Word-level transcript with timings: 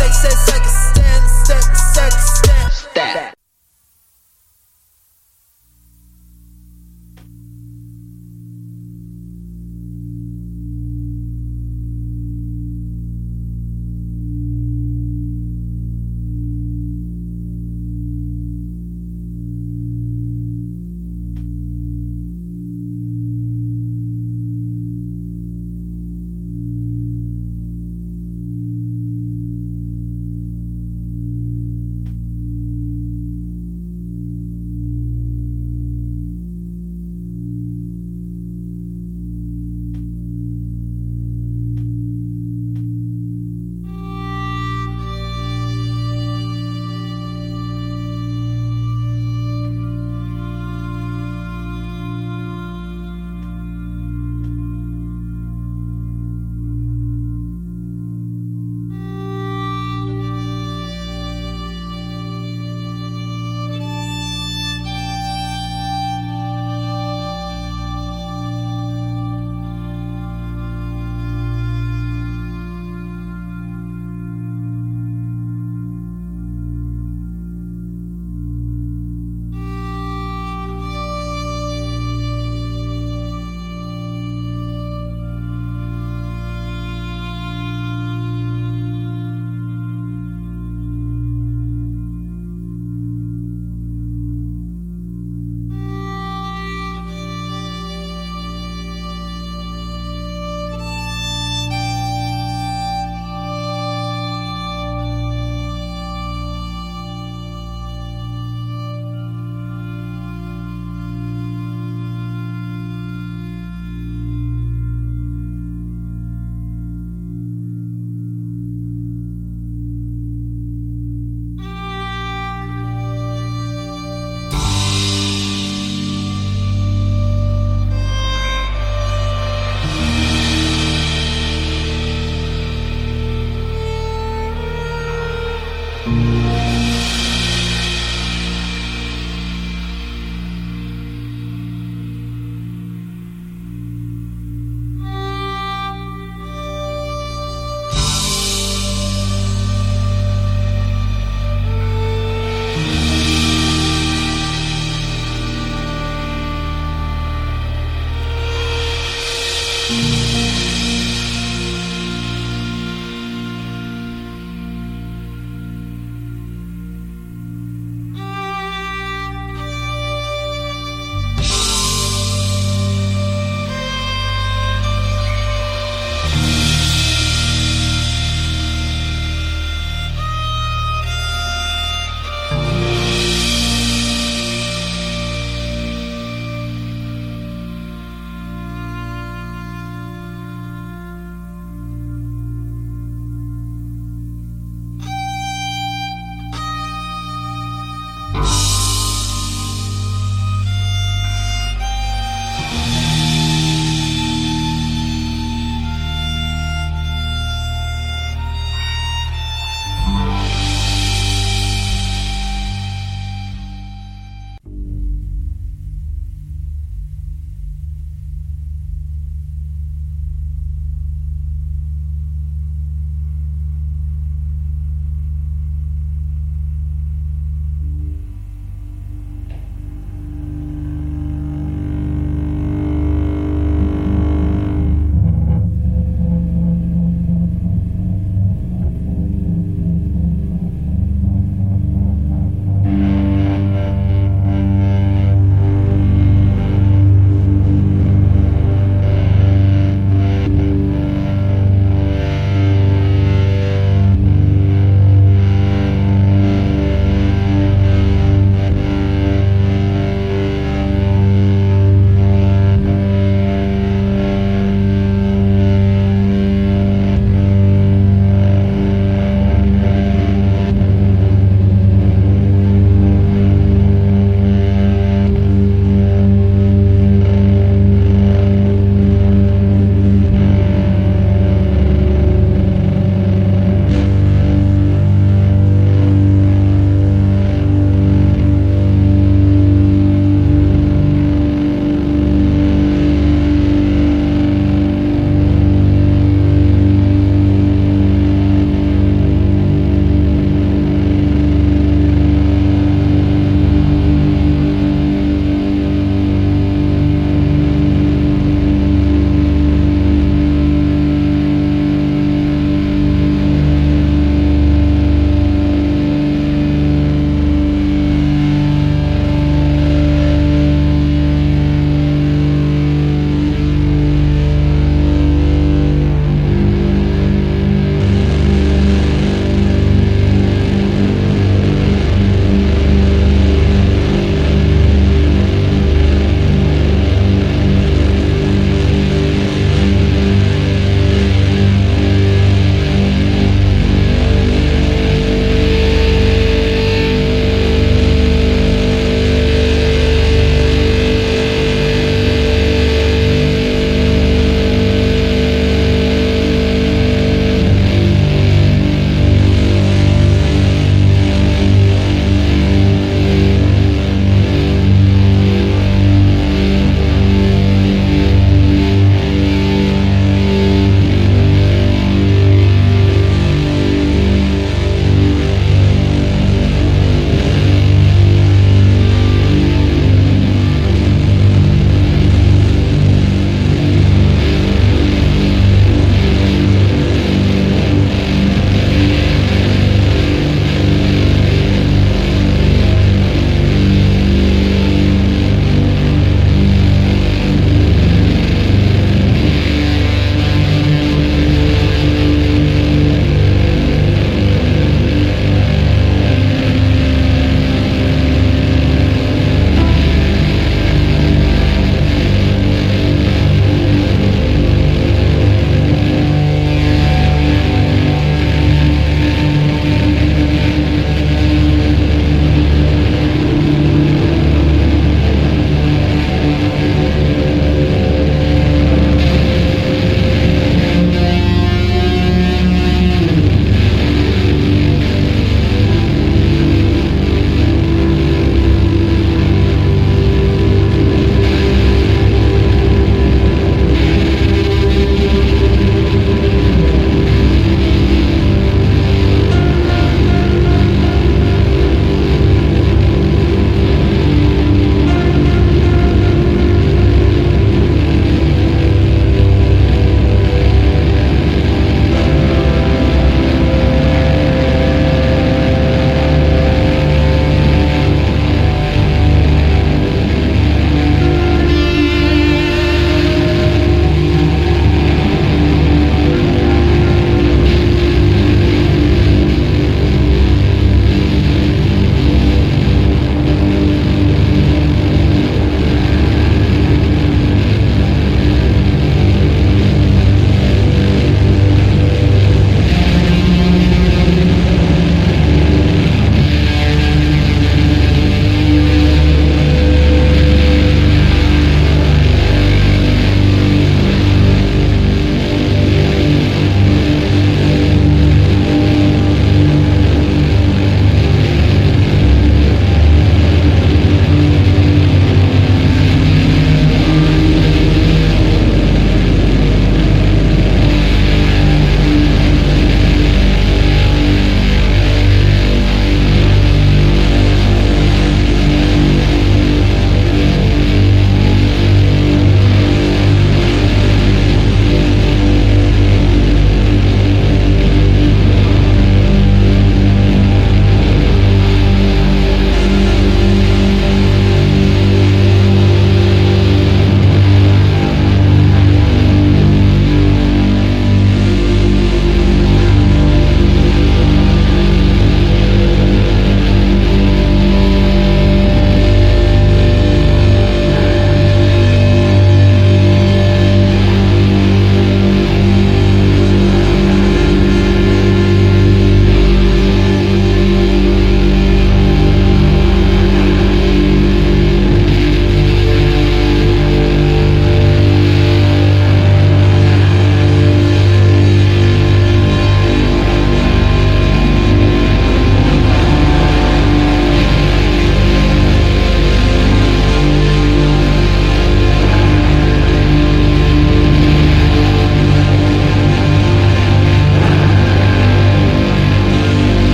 shake, 0.00 0.12
shake, 0.12 0.66
stand, 0.66 2.12
step, 2.92 3.39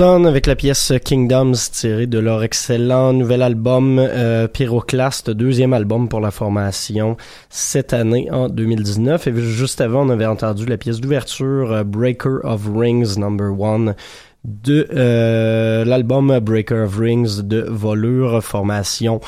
Avec 0.00 0.46
la 0.46 0.56
pièce 0.56 0.94
Kingdoms 1.04 1.52
tirée 1.72 2.06
de 2.06 2.18
leur 2.18 2.42
excellent 2.42 3.12
nouvel 3.12 3.42
album 3.42 3.98
euh, 3.98 4.48
Pyroclast, 4.48 5.30
deuxième 5.30 5.74
album 5.74 6.08
pour 6.08 6.20
la 6.20 6.30
formation 6.30 7.18
cette 7.50 7.92
année 7.92 8.30
en 8.30 8.48
2019. 8.48 9.26
Et 9.26 9.36
juste 9.36 9.82
avant, 9.82 10.06
on 10.06 10.08
avait 10.08 10.24
entendu 10.24 10.64
la 10.64 10.78
pièce 10.78 11.02
d'ouverture 11.02 11.72
euh, 11.72 11.84
Breaker 11.84 12.38
of 12.44 12.66
Rings 12.74 13.18
Number 13.18 13.60
One 13.60 13.94
de 14.44 14.88
euh, 14.92 15.84
l'album 15.84 16.38
Breaker 16.40 16.84
of 16.84 16.96
Rings 16.96 17.42
de 17.42 17.60
Volure, 17.68 18.42
formation 18.42 19.20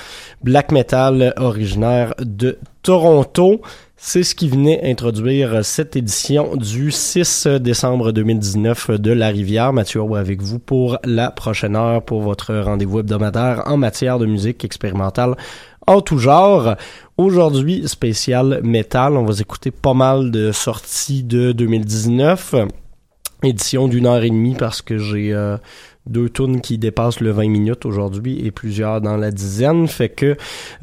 black 0.42 0.72
metal 0.72 1.34
originaire 1.36 2.14
de 2.18 2.58
Toronto. 2.82 3.60
C'est 3.96 4.24
ce 4.24 4.34
qui 4.34 4.48
venait 4.48 4.80
introduire 4.90 5.64
cette 5.64 5.94
édition 5.94 6.56
du 6.56 6.90
6 6.90 7.46
décembre 7.60 8.10
2019 8.10 8.90
de 8.92 9.12
La 9.12 9.28
Rivière. 9.28 9.72
Mathieu 9.72 10.02
avec 10.16 10.42
vous 10.42 10.58
pour 10.58 10.98
la 11.04 11.30
prochaine 11.30 11.76
heure 11.76 12.02
pour 12.02 12.20
votre 12.20 12.52
rendez-vous 12.52 12.98
hebdomadaire 12.98 13.62
en 13.66 13.76
matière 13.76 14.18
de 14.18 14.26
musique 14.26 14.64
expérimentale 14.64 15.36
en 15.86 16.00
tout 16.00 16.18
genre. 16.18 16.74
Aujourd'hui, 17.16 17.86
spécial 17.86 18.60
métal. 18.64 19.16
On 19.16 19.24
va 19.24 19.34
écouter 19.38 19.70
pas 19.70 19.94
mal 19.94 20.30
de 20.30 20.50
sorties 20.50 21.22
de 21.22 21.52
2019. 21.52 22.54
Édition 23.42 23.88
d'une 23.88 24.06
heure 24.06 24.22
et 24.22 24.30
demie 24.30 24.54
parce 24.58 24.82
que 24.82 24.98
j'ai 24.98 25.32
euh, 25.32 25.56
deux 26.06 26.28
tunes 26.28 26.60
qui 26.60 26.78
dépassent 26.78 27.20
le 27.20 27.30
20 27.30 27.48
minutes 27.48 27.86
aujourd'hui 27.86 28.44
et 28.44 28.50
plusieurs 28.50 29.00
dans 29.00 29.16
la 29.16 29.30
dizaine. 29.30 29.86
Fait 29.86 30.08
que 30.08 30.36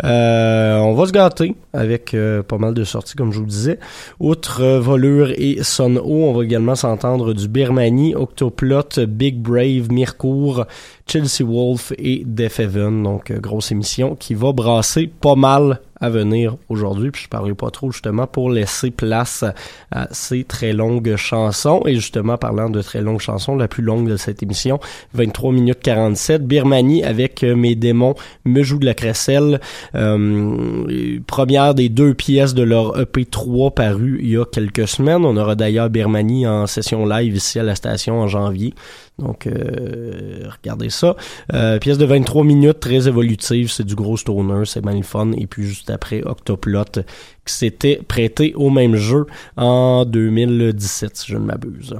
euh, 0.04 0.78
on 0.78 0.94
va 0.94 1.08
se 1.08 1.12
gâter 1.12 1.56
avec 1.74 2.14
euh, 2.14 2.42
pas 2.44 2.58
mal 2.58 2.74
de 2.74 2.84
sorties, 2.84 3.16
comme 3.16 3.32
je 3.32 3.40
vous 3.40 3.46
disais. 3.46 3.80
Outre 4.20 4.62
euh, 4.62 4.80
Volure 4.80 5.32
et 5.32 5.60
Son 5.64 5.98
on 5.98 6.34
va 6.34 6.44
également 6.44 6.76
s'entendre 6.76 7.34
du 7.34 7.48
Birmanie, 7.48 8.16
Octoplot, 8.16 9.06
Big 9.08 9.38
Brave, 9.38 9.92
Mircourt, 9.92 10.66
Chelsea 11.08 11.44
Wolf 11.44 11.94
et 11.98 12.24
Def 12.26 12.60
Heaven. 12.60 13.04
Donc, 13.04 13.32
grosse 13.32 13.72
émission 13.72 14.16
qui 14.16 14.34
va 14.36 14.54
brasser 14.54 15.08
pas 15.08 15.36
mal 15.36 15.82
à 16.02 16.10
venir 16.10 16.56
aujourd'hui. 16.70 17.12
Puis 17.12 17.24
je 17.24 17.30
parlerai 17.30 17.54
pas 17.54 17.72
trop 17.72 17.92
justement 17.92 18.28
pour 18.28 18.50
laisser 18.50 18.92
place 18.92 19.44
à 19.92 20.08
ces 20.12 20.44
très 20.44 20.74
longues 20.74 21.16
chansons. 21.16 21.82
Et 21.86 21.96
justement, 21.96 22.38
parlant 22.38 22.70
de 22.70 22.82
très 22.82 23.02
longues 23.02 23.20
chansons, 23.20 23.56
la 23.56 23.68
plus 23.68 23.84
longue 23.84 24.10
de 24.10 24.18
cette 24.18 24.44
émission, 24.44 24.80
23 25.14 25.52
minutes 25.52 25.80
47, 25.82 26.46
Birmanie 26.46 27.04
avec 27.04 27.44
euh, 27.44 27.56
mes 27.56 27.76
démons 27.76 28.16
me 28.46 28.64
joue 28.64 28.80
de 28.80 28.86
la 28.86 28.94
crécelle. 28.94 29.60
Euh, 29.96 31.20
première 31.28 31.76
des 31.76 31.90
deux 31.90 32.14
pièces 32.14 32.54
de 32.54 32.64
leur 32.64 32.98
EP3 33.00 33.74
paru 33.74 34.20
il 34.22 34.32
y 34.32 34.38
a 34.38 34.46
quelques 34.46 34.88
semaines. 34.88 35.26
On 35.26 35.38
aura 35.38 35.56
d'ailleurs 35.56 35.90
Birmanie 35.90 36.48
en 36.48 36.68
session 36.68 37.06
live 37.06 37.36
ici 37.36 37.60
à 37.60 37.64
la 37.64 37.76
station 37.76 38.20
en 38.22 38.28
janvier. 38.28 38.74
Donc, 39.20 39.48
euh, 39.48 40.50
regardez 40.62 40.90
ça. 40.90 41.16
Euh, 41.54 41.80
pièce 41.80 41.98
de 41.98 42.06
23 42.06 42.44
minutes, 42.44 42.80
très 42.80 43.08
évolutive. 43.08 43.72
C'est 43.72 43.86
du 43.86 43.96
gros 43.96 44.18
stoner, 44.18 44.66
c'est 44.66 44.84
mal. 44.84 45.00
Et 45.38 45.48
puis 45.48 45.64
juste 45.64 45.90
après, 45.90 46.24
Octoplot, 46.24 47.04
qui 47.46 47.54
s'était 47.54 48.02
prêté 48.08 48.54
au 48.56 48.70
même 48.70 48.96
jeu 48.96 49.26
en 49.58 50.06
2017, 50.06 51.18
si 51.18 51.32
je 51.32 51.38
ne 51.38 51.46
m'abuse. 51.46 51.96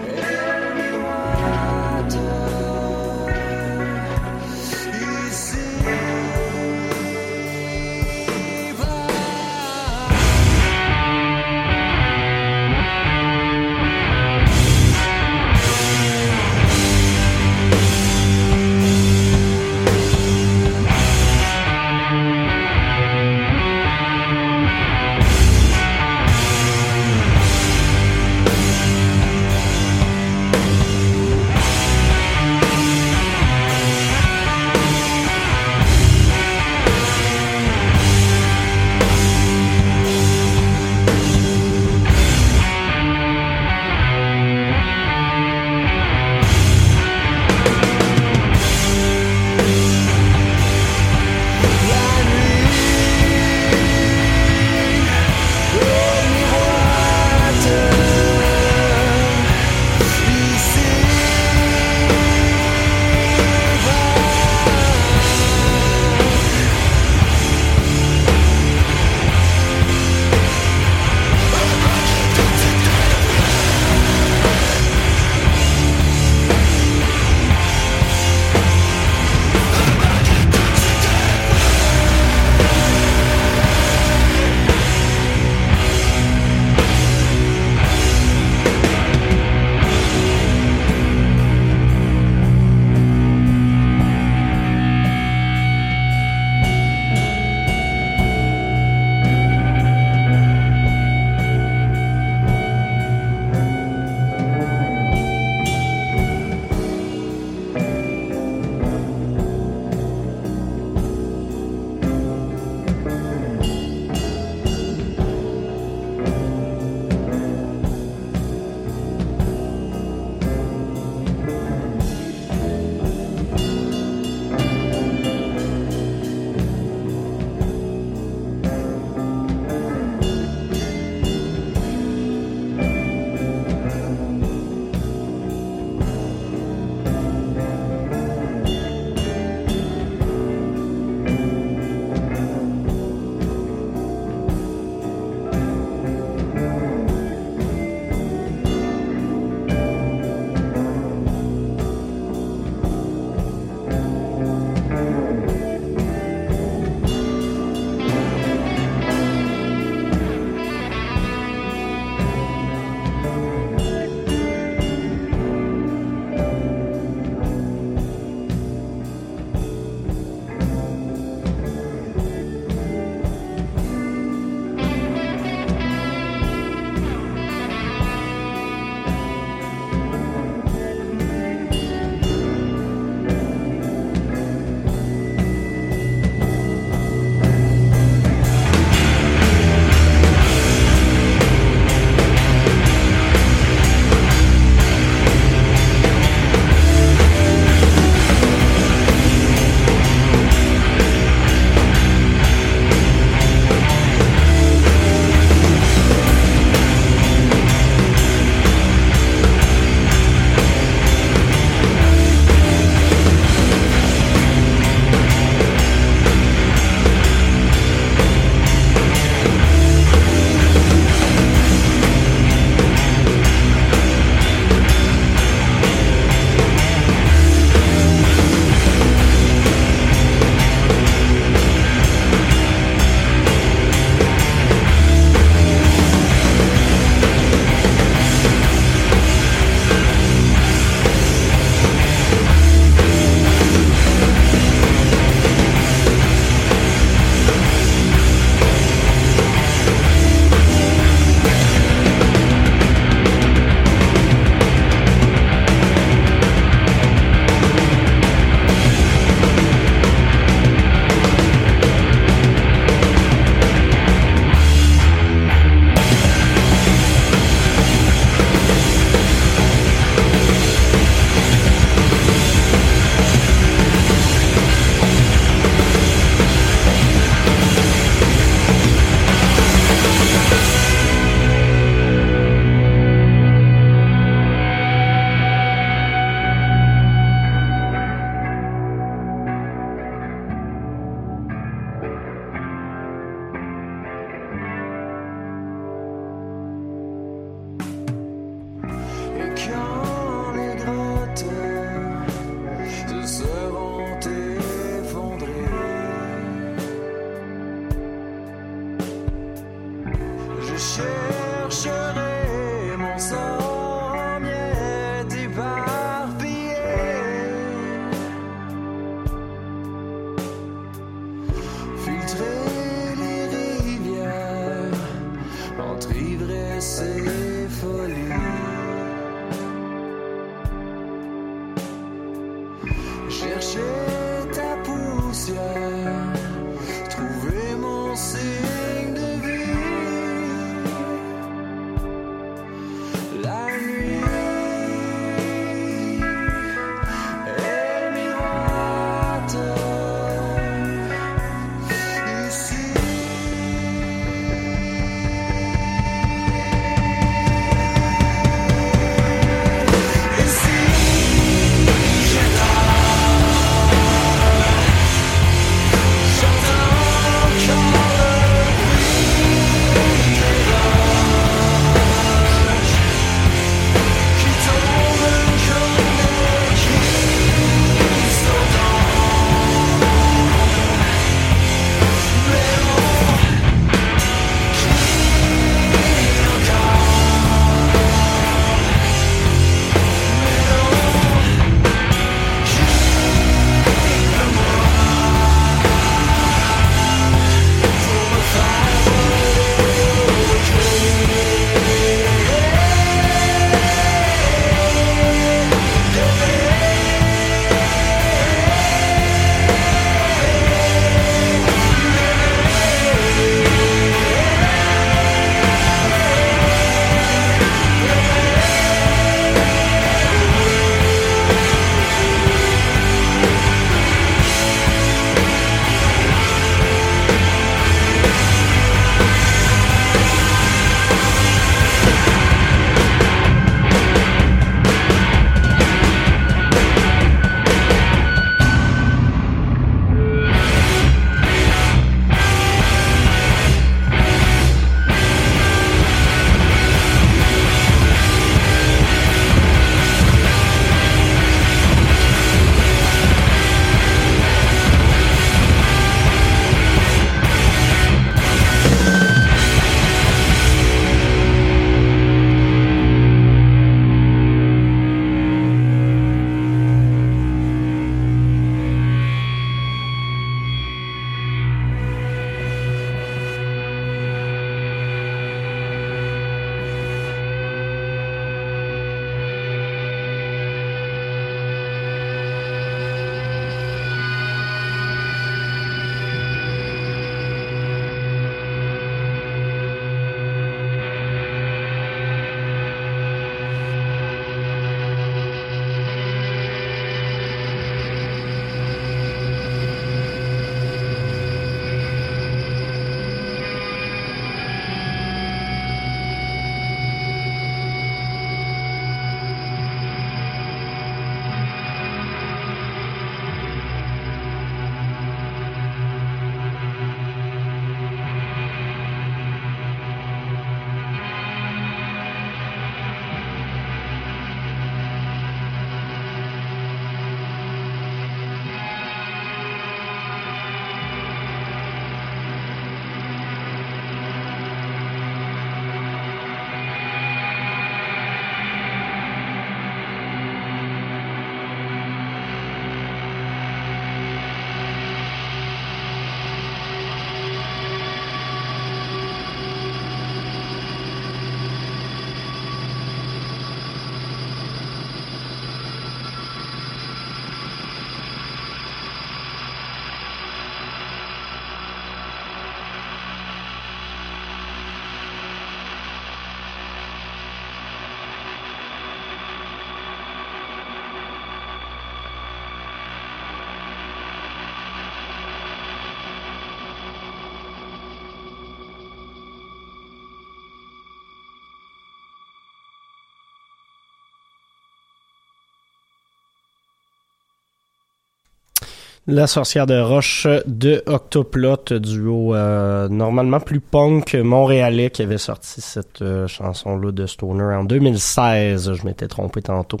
La 589.28 589.46
sorcière 589.46 589.86
de 589.86 590.00
roche 590.00 590.48
de 590.66 591.00
Octoplot, 591.06 592.00
duo 592.00 592.56
euh, 592.56 593.08
normalement 593.08 593.60
plus 593.60 593.78
punk 593.78 594.34
montréalais 594.34 595.10
qui 595.10 595.22
avait 595.22 595.38
sorti 595.38 595.80
cette 595.80 596.22
euh, 596.22 596.48
chanson-là 596.48 597.12
de 597.12 597.26
Stoner 597.26 597.76
en 597.76 597.84
2016. 597.84 598.94
Je 598.94 599.06
m'étais 599.06 599.28
trompé 599.28 599.62
tantôt. 599.62 600.00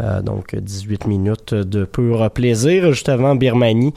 Euh, 0.00 0.20
donc 0.20 0.56
18 0.56 1.06
minutes 1.06 1.54
de 1.54 1.84
pur 1.84 2.28
plaisir 2.32 2.90
juste 2.92 3.08
avant 3.08 3.36
Birmanie. 3.36 3.94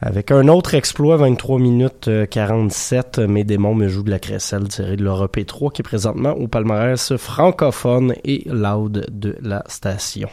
Avec 0.00 0.30
un 0.30 0.46
autre 0.46 0.76
exploit, 0.76 1.16
23 1.16 1.58
minutes 1.58 2.08
47, 2.30 3.18
Mes 3.18 3.42
démons 3.42 3.74
me 3.74 3.88
jouent 3.88 4.04
de 4.04 4.10
la 4.10 4.20
crécelle 4.20 4.68
tirée 4.68 4.96
de 4.96 5.02
l'Europe 5.02 5.36
3 5.44 5.72
qui 5.72 5.82
est 5.82 5.84
présentement 5.84 6.30
au 6.30 6.46
palmarès 6.46 7.16
francophone 7.16 8.14
et 8.22 8.44
loud 8.46 9.04
de 9.10 9.36
la 9.42 9.64
station. 9.66 10.28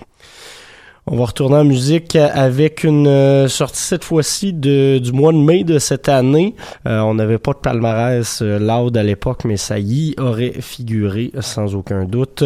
On 1.08 1.16
va 1.16 1.26
retourner 1.26 1.56
en 1.56 1.64
musique 1.64 2.16
avec 2.16 2.84
une 2.84 3.08
euh, 3.08 3.48
sortie 3.48 3.82
cette 3.82 4.04
fois-ci 4.04 4.54
du 4.54 5.12
mois 5.12 5.32
de 5.32 5.38
mai 5.38 5.64
de 5.64 5.80
cette 5.80 6.08
année. 6.08 6.56
Euh, 6.88 7.00
on 7.00 7.16
n'avait 7.16 7.40
pas 7.40 7.54
de 7.54 7.58
palmarès 7.58 8.42
euh, 8.42 8.60
loud 8.60 8.96
à 8.96 9.02
l'époque, 9.02 9.44
mais 9.46 9.58
ça 9.58 9.80
y 9.80 10.14
aurait 10.20 10.54
figuré 10.60 11.32
sans 11.40 11.74
aucun 11.74 12.06
doute. 12.06 12.44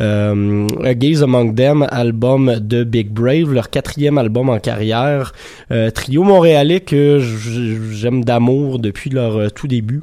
Euh, 0.00 0.66
A 0.84 0.94
Gaze 0.94 1.22
Among 1.22 1.54
Them, 1.54 1.86
album 1.90 2.60
de 2.60 2.84
Big 2.84 3.10
Brave, 3.10 3.52
leur 3.52 3.68
quatrième 3.68 4.16
album 4.16 4.48
en 4.48 4.58
carrière. 4.58 5.32
trio 5.94 6.22
montréalais 6.22 6.80
que 6.80 7.20
j'aime 7.92 8.24
d'amour 8.24 8.78
depuis 8.78 9.10
leur 9.10 9.52
tout 9.52 9.66
début. 9.66 10.02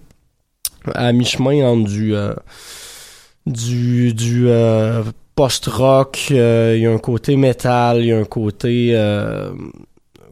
À 0.94 1.12
mi-chemin 1.12 1.66
entre 1.66 1.90
du... 1.90 2.14
du, 3.48 4.14
du 4.14 4.48
post-rock, 5.36 6.30
euh, 6.32 6.74
il 6.78 6.84
y 6.84 6.86
a 6.86 6.92
un 6.92 6.98
côté 6.98 7.36
métal, 7.36 8.00
il 8.00 8.08
y 8.08 8.12
a 8.12 8.18
un 8.18 8.26
côté 8.26 8.92
euh, 8.94 9.52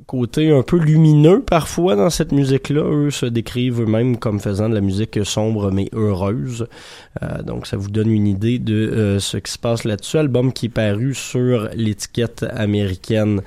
côté 0.08 0.52
un 0.52 0.62
peu 0.62 0.78
lumineux 0.78 1.42
parfois 1.42 1.96
dans 1.96 2.10
cette 2.10 2.32
musique-là. 2.32 2.84
Eux 2.84 3.12
se 3.12 3.26
décrivent 3.26 3.82
eux-mêmes 3.82 4.18
comme 4.18 4.40
faisant 4.40 4.70
de 4.70 4.76
la 4.76 4.82
musique 4.82 5.20
sombre 5.26 5.72
mais 5.72 5.90
heureuse. 5.94 6.68
Euh, 7.22 7.42
donc 7.42 7.68
ça 7.68 7.78
vous 7.78 7.90
donne 7.90 8.12
une 8.12 8.28
idée 8.28 8.60
de 8.60 9.18
ce 9.20 9.38
qui 9.38 9.52
se 9.52 9.58
passe 9.58 9.84
là-dessus. 9.84 10.18
Album 10.18 10.54
qui 10.54 10.68
est 10.68 10.70
paru 10.70 11.14
sur 11.14 11.70
l'étiquette 11.74 12.46
américaine 12.50 13.42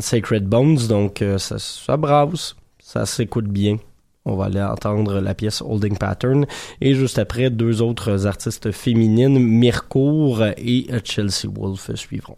Sacred 0.00 0.46
Bones. 0.46 0.86
Donc 0.88 1.22
ça, 1.38 1.58
ça 1.58 1.96
ça 2.80 3.06
s'écoute 3.06 3.48
bien. 3.48 3.78
On 4.24 4.36
va 4.36 4.44
aller 4.44 4.62
entendre 4.62 5.20
la 5.20 5.34
pièce 5.34 5.62
Holding 5.62 5.98
Pattern. 5.98 6.46
Et 6.80 6.94
juste 6.94 7.18
après, 7.18 7.50
deux 7.50 7.82
autres 7.82 8.26
artistes 8.26 8.70
féminines, 8.70 9.38
Mircourt 9.38 10.44
et 10.56 10.86
Chelsea 11.04 11.48
Wolf 11.52 11.94
suivront. 11.94 12.36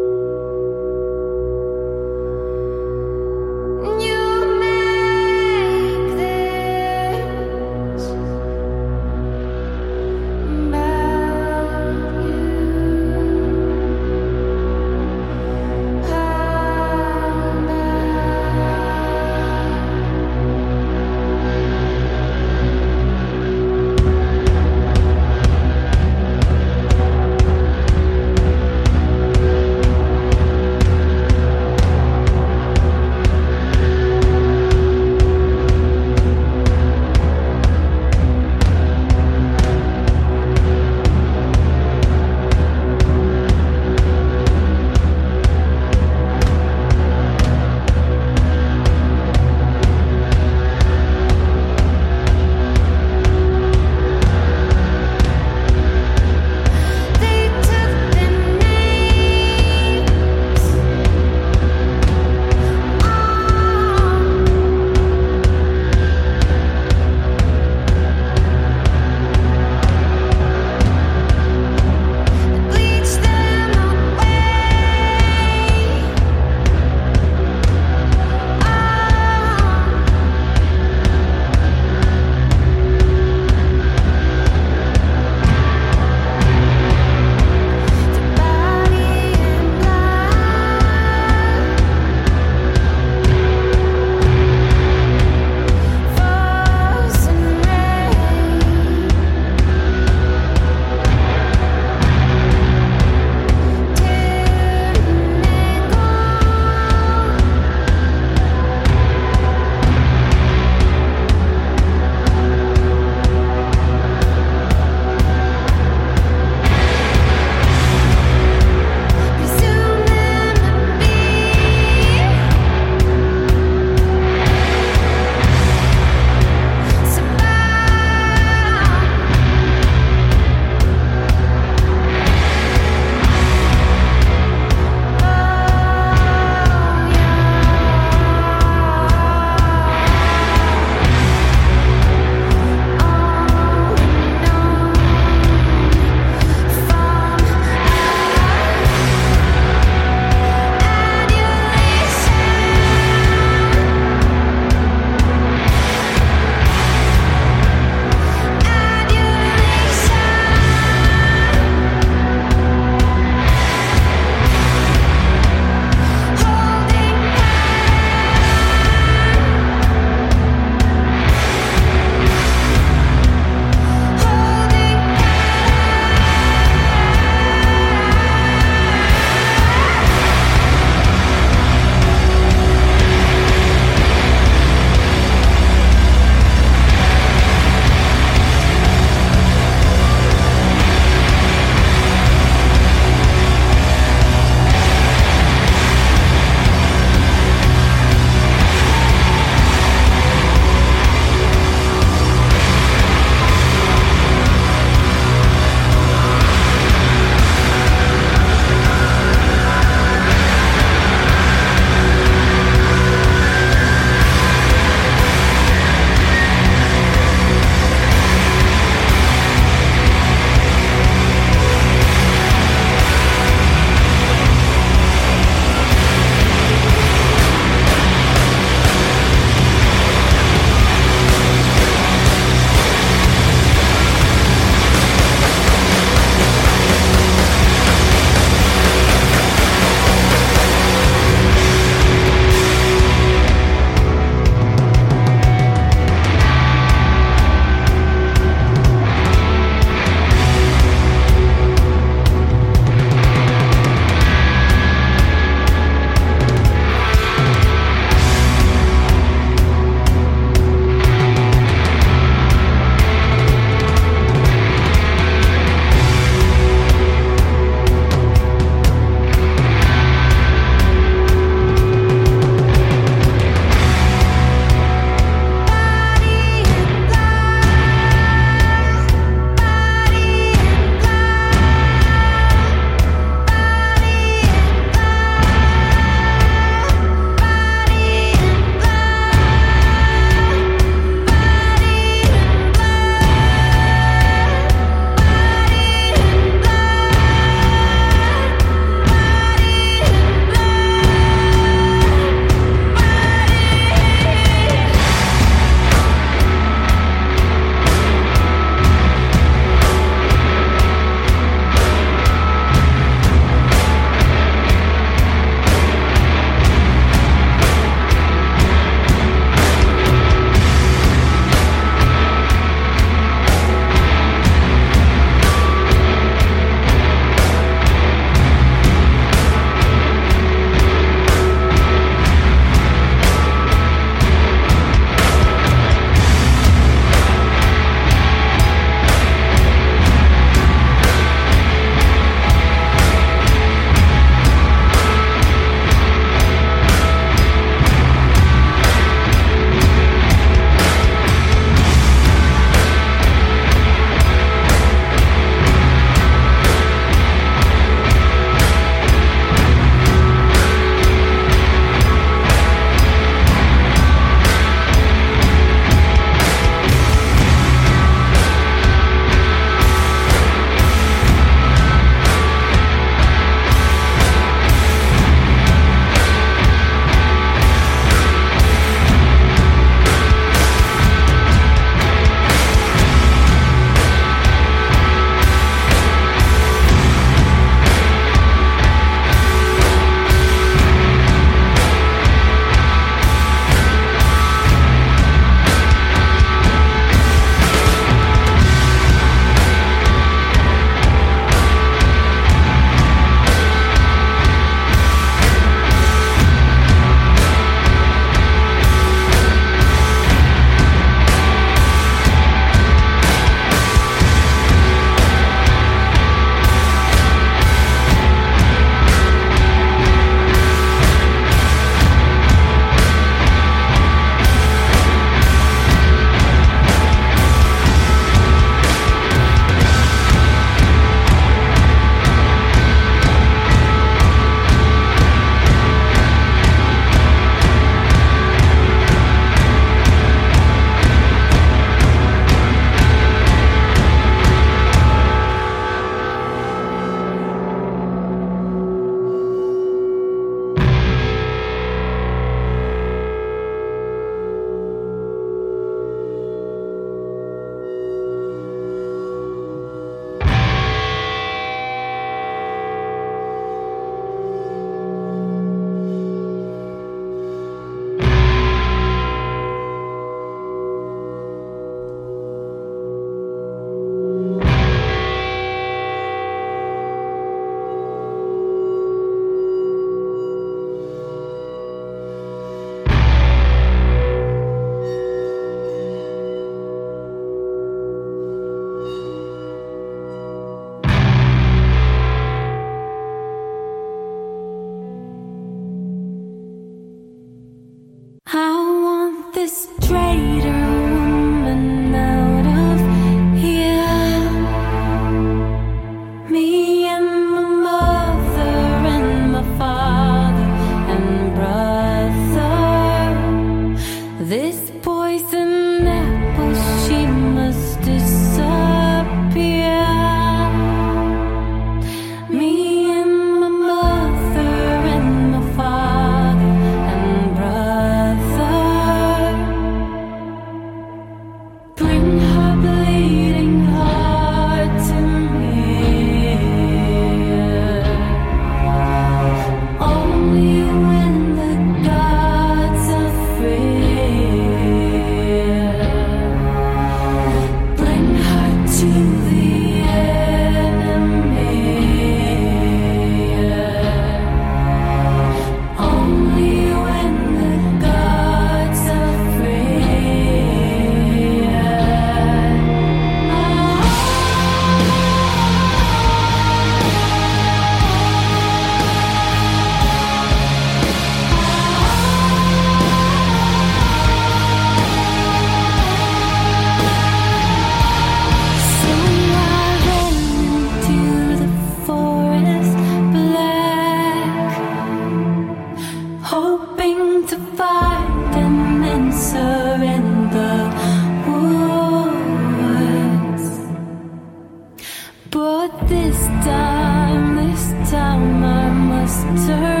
But 595.51 596.07
this 596.07 596.37
time, 596.63 597.57
this 597.57 597.91
time 598.09 598.63
I 598.63 598.89
must 598.89 599.67
turn 599.67 600.00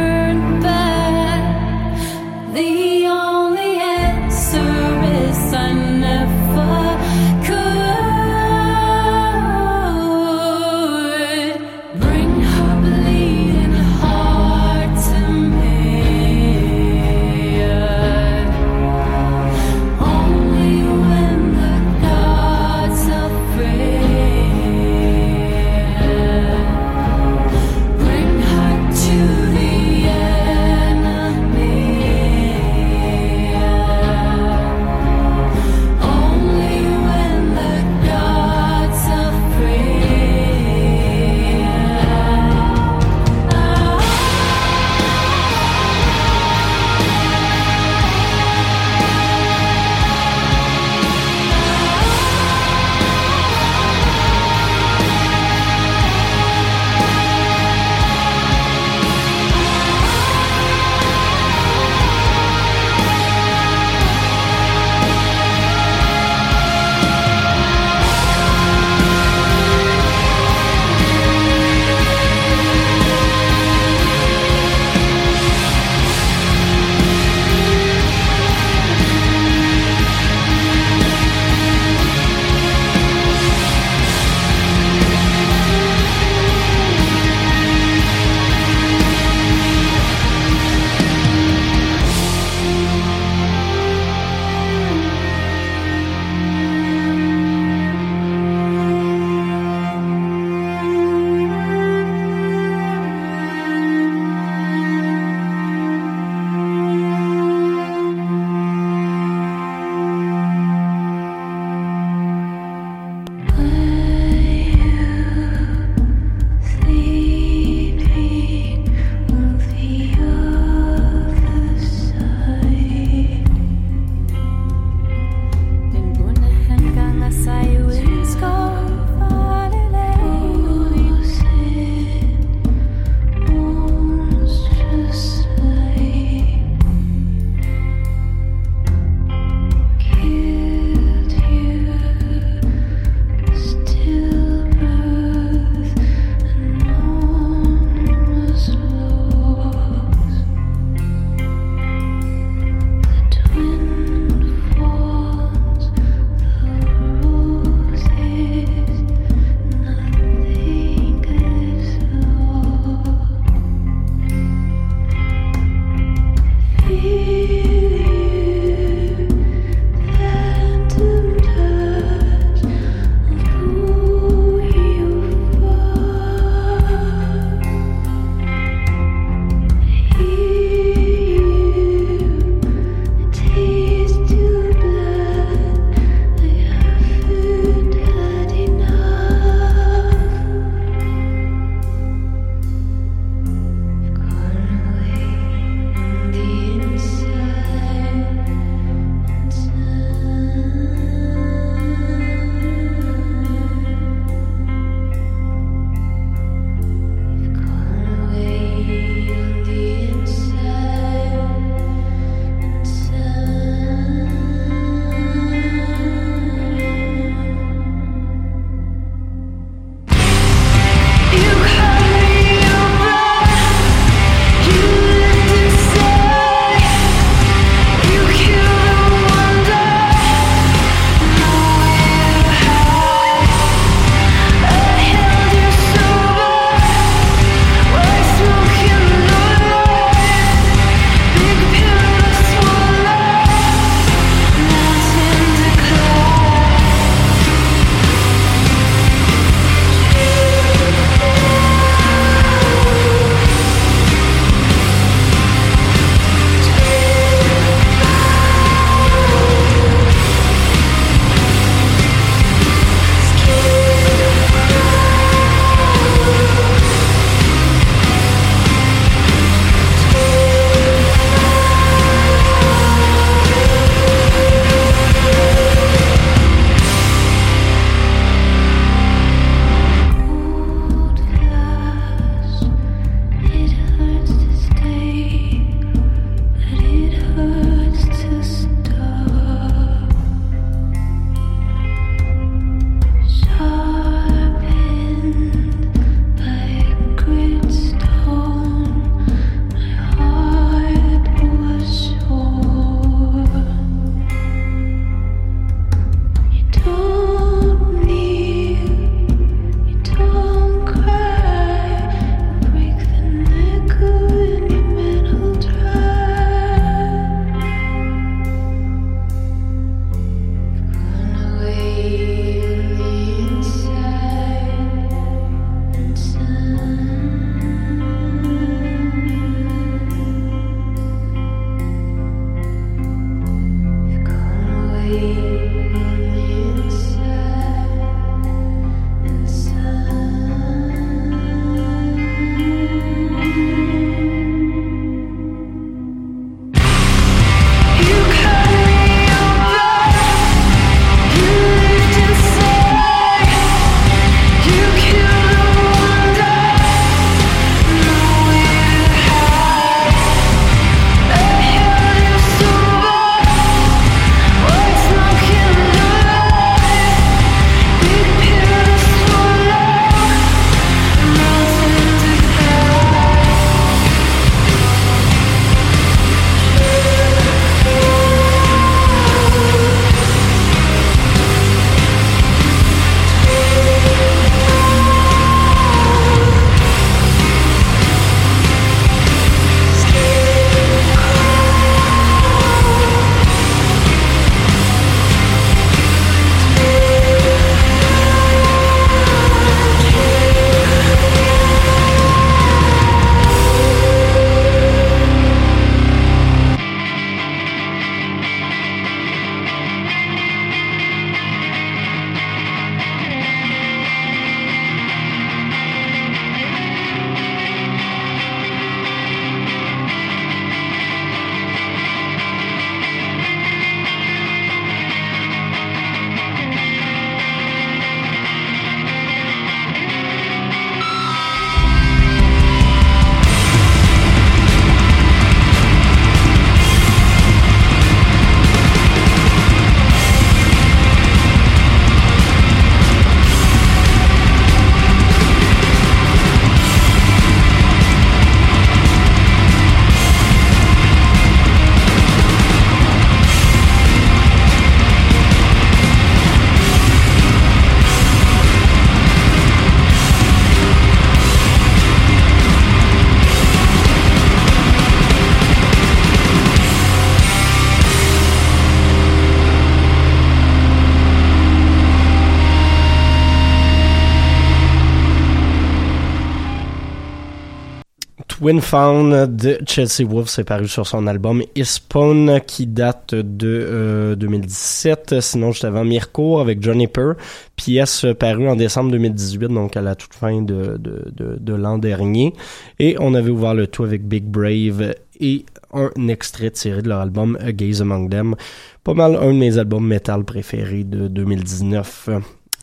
Windfound 478.71 479.57
de 479.57 479.79
Chelsea 479.85 480.25
Wolf, 480.25 480.47
c'est 480.47 480.63
paru 480.63 480.87
sur 480.87 481.05
son 481.05 481.27
album 481.27 481.61
Ispawn 481.75 482.61
qui 482.65 482.87
date 482.87 483.35
de 483.35 483.67
euh, 483.67 484.35
2017. 484.35 485.41
Sinon, 485.41 485.73
juste 485.73 485.83
avant 485.83 486.05
Mirko 486.05 486.59
avec 486.59 486.81
Johnny 486.81 487.07
Purr, 487.07 487.33
pièce 487.75 488.25
parue 488.39 488.69
en 488.69 488.77
décembre 488.77 489.11
2018, 489.11 489.67
donc 489.67 489.97
à 489.97 490.01
la 490.01 490.15
toute 490.15 490.33
fin 490.33 490.61
de, 490.61 490.97
de, 490.97 491.33
de, 491.35 491.57
de 491.59 491.73
l'an 491.73 491.97
dernier. 491.97 492.53
Et 492.97 493.17
on 493.19 493.33
avait 493.33 493.49
ouvert 493.49 493.73
le 493.73 493.87
tout 493.87 494.05
avec 494.05 494.25
Big 494.25 494.45
Brave 494.45 495.15
et 495.41 495.65
un 495.93 496.29
extrait 496.29 496.71
tiré 496.71 497.01
de 497.01 497.09
leur 497.09 497.19
album 497.19 497.57
A 497.59 497.73
Gaze 497.73 498.01
Among 498.01 498.29
Them. 498.29 498.55
Pas 499.03 499.13
mal 499.13 499.35
un 499.35 499.47
de 499.47 499.57
mes 499.57 499.79
albums 499.79 500.07
metal 500.07 500.45
préférés 500.45 501.03
de 501.03 501.27
2019. 501.27 502.29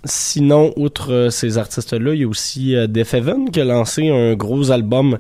Sinon, 0.05 0.75
outre 0.77 1.13
euh, 1.13 1.31
ces 1.31 1.57
artistes-là, 1.57 2.13
il 2.13 2.21
y 2.21 2.25
a 2.25 2.29
aussi 2.29 2.77
euh, 2.77 2.87
Def 2.87 3.15
Heaven 3.15 3.51
qui 3.51 3.61
a 3.61 3.65
lancé 3.65 4.09
un 4.11 4.35
gros 4.35 4.71
album 4.71 5.19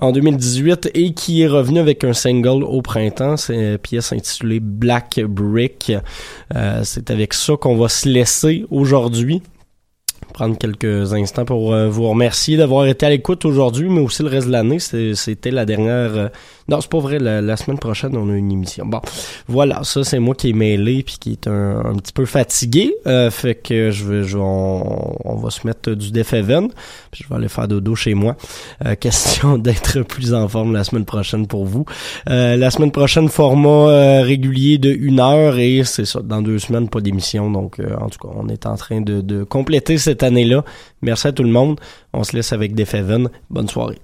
en 0.00 0.12
2018 0.12 0.90
et 0.94 1.12
qui 1.14 1.42
est 1.42 1.48
revenu 1.48 1.78
avec 1.78 2.04
un 2.04 2.12
single 2.12 2.62
au 2.64 2.82
printemps. 2.82 3.36
C'est 3.36 3.54
une 3.54 3.78
pièce 3.78 4.12
intitulée 4.12 4.60
Black 4.60 5.20
Brick. 5.20 5.92
Euh, 6.54 6.80
c'est 6.84 7.10
avec 7.10 7.34
ça 7.34 7.54
qu'on 7.56 7.76
va 7.76 7.88
se 7.88 8.08
laisser 8.08 8.64
aujourd'hui 8.70 9.42
prendre 10.32 10.56
quelques 10.56 11.12
instants 11.12 11.44
pour 11.44 11.72
euh, 11.72 11.88
vous 11.88 12.08
remercier 12.08 12.56
d'avoir 12.56 12.86
été 12.86 13.04
à 13.04 13.10
l'écoute 13.10 13.44
aujourd'hui, 13.44 13.88
mais 13.88 14.00
aussi 14.00 14.22
le 14.22 14.28
reste 14.28 14.46
de 14.46 14.52
l'année. 14.52 14.78
C'était 14.78 15.50
la 15.50 15.66
dernière... 15.66 16.30
Non, 16.70 16.80
c'est 16.80 16.90
pas 16.90 17.00
vrai. 17.00 17.18
La, 17.18 17.40
la 17.42 17.56
semaine 17.56 17.78
prochaine, 17.78 18.16
on 18.16 18.30
a 18.30 18.36
une 18.36 18.52
émission. 18.52 18.86
Bon, 18.86 19.00
voilà. 19.48 19.82
Ça, 19.82 20.04
c'est 20.04 20.20
moi 20.20 20.36
qui 20.36 20.50
est 20.50 20.52
mêlé 20.52 21.02
puis 21.02 21.16
qui 21.18 21.32
est 21.32 21.48
un, 21.48 21.80
un 21.84 21.94
petit 21.96 22.12
peu 22.12 22.26
fatigué. 22.26 22.94
Euh, 23.08 23.30
fait 23.30 23.56
que 23.56 23.90
je 23.90 24.04
vais... 24.04 24.22
je 24.22 24.38
on, 24.38 25.16
on 25.24 25.34
va 25.36 25.50
se 25.50 25.66
mettre 25.66 25.90
du 25.90 26.12
Def 26.12 26.32
Heaven. 26.32 26.68
Puis 27.10 27.24
je 27.24 27.28
vais 27.28 27.34
aller 27.34 27.48
faire 27.48 27.66
dodo 27.66 27.96
chez 27.96 28.14
moi. 28.14 28.36
Euh, 28.86 28.94
question 28.94 29.58
d'être 29.58 30.02
plus 30.02 30.32
en 30.32 30.46
forme 30.46 30.72
la 30.72 30.84
semaine 30.84 31.04
prochaine 31.04 31.48
pour 31.48 31.64
vous. 31.64 31.84
Euh, 32.28 32.56
la 32.56 32.70
semaine 32.70 32.92
prochaine, 32.92 33.28
format 33.28 33.68
euh, 33.68 34.22
régulier 34.22 34.78
de 34.78 34.90
une 34.90 35.18
heure 35.18 35.58
et 35.58 35.82
c'est 35.84 36.04
ça, 36.04 36.20
dans 36.20 36.40
deux 36.40 36.60
semaines, 36.60 36.88
pas 36.88 37.00
d'émission. 37.00 37.50
Donc, 37.50 37.80
euh, 37.80 37.96
en 38.00 38.08
tout 38.08 38.18
cas, 38.20 38.32
on 38.36 38.48
est 38.48 38.66
en 38.66 38.76
train 38.76 39.00
de, 39.00 39.20
de 39.20 39.42
compléter 39.42 39.98
cette 39.98 40.22
année-là. 40.22 40.64
Merci 41.02 41.26
à 41.26 41.32
tout 41.32 41.42
le 41.42 41.50
monde. 41.50 41.80
On 42.12 42.22
se 42.22 42.36
laisse 42.36 42.52
avec 42.52 42.76
Def 42.76 42.94
Heaven. 42.94 43.28
Bonne 43.50 43.68
soirée. 43.68 43.98